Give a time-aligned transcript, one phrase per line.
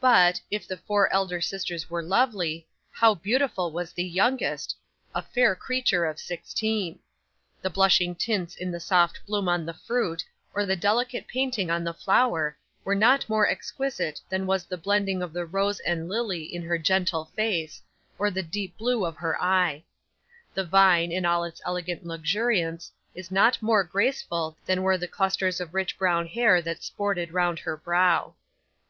[0.00, 4.74] 'But, if the four elder sisters were lovely, how beautiful was the youngest,
[5.14, 6.98] a fair creature of sixteen!
[7.60, 11.84] The blushing tints in the soft bloom on the fruit, or the delicate painting on
[11.84, 16.42] the flower, are not more exquisite than was the blending of the rose and lily
[16.44, 17.82] in her gentle face,
[18.18, 19.84] or the deep blue of her eye.
[20.54, 25.60] The vine, in all its elegant luxuriance, is not more graceful than were the clusters
[25.60, 28.34] of rich brown hair that sported round her brow.